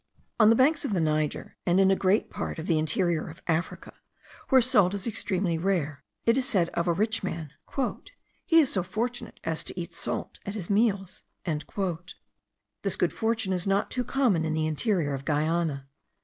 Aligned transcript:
On 0.39 0.49
the 0.49 0.55
banks 0.55 0.83
of 0.83 0.93
the 0.93 0.99
Niger, 0.99 1.57
and 1.63 1.79
in 1.79 1.91
a 1.91 1.95
great 1.95 2.31
part 2.31 2.57
of 2.57 2.65
the 2.65 2.79
interior 2.79 3.27
of 3.29 3.43
Africa, 3.45 3.93
where 4.49 4.59
salt 4.59 4.95
is 4.95 5.05
extremely 5.05 5.59
rare, 5.59 6.03
it 6.25 6.39
is 6.39 6.49
said 6.49 6.69
of 6.69 6.87
a 6.87 6.91
rich 6.91 7.21
man, 7.21 7.51
"he 8.47 8.57
is 8.57 8.71
so 8.73 8.81
fortunate 8.81 9.39
as 9.43 9.63
to 9.63 9.79
eat 9.79 9.93
salt 9.93 10.39
at 10.43 10.55
his 10.55 10.71
meals." 10.71 11.21
This 12.83 12.95
good 12.95 13.13
fortune 13.13 13.53
is 13.53 13.67
not 13.67 13.91
too 13.91 14.03
common 14.03 14.43
in 14.43 14.55
the 14.55 14.65
interior 14.65 15.13
of 15.13 15.23
Guiana. 15.23 15.87